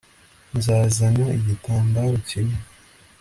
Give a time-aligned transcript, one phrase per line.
[0.57, 2.57] nzazana igitambaro kimwe